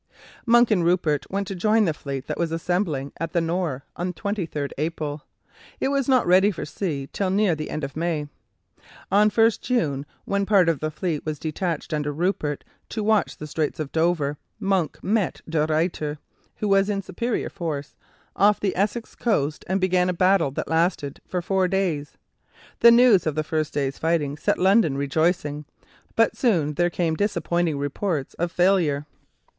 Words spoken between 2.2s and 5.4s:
that was assembling at the Nore on 23 April.